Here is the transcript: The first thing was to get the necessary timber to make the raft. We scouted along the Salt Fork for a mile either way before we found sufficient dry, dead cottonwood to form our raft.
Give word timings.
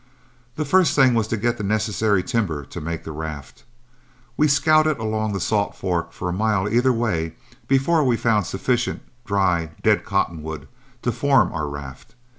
The 0.55 0.65
first 0.65 0.95
thing 0.95 1.13
was 1.13 1.27
to 1.27 1.37
get 1.37 1.59
the 1.59 1.63
necessary 1.63 2.23
timber 2.23 2.65
to 2.65 2.81
make 2.81 3.03
the 3.03 3.11
raft. 3.11 3.65
We 4.35 4.47
scouted 4.47 4.97
along 4.97 5.33
the 5.33 5.39
Salt 5.39 5.75
Fork 5.75 6.11
for 6.11 6.27
a 6.27 6.33
mile 6.33 6.67
either 6.67 6.91
way 6.91 7.35
before 7.67 8.03
we 8.03 8.17
found 8.17 8.47
sufficient 8.47 9.03
dry, 9.27 9.73
dead 9.83 10.03
cottonwood 10.03 10.67
to 11.03 11.11
form 11.11 11.53
our 11.53 11.67
raft. 11.69 12.15